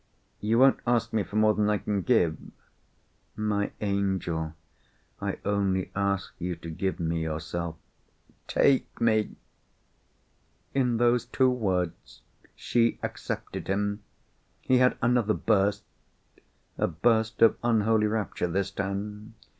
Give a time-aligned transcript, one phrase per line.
[0.39, 2.35] "You won't ask me for more than I can give?"
[3.35, 4.55] "My angel!
[5.21, 7.75] I only ask you to give me yourself."
[8.47, 9.35] "Take me!"
[10.73, 12.23] In those two words,
[12.55, 14.01] she accepted him!
[14.61, 19.35] He had another burst—a burst of unholy rapture this time.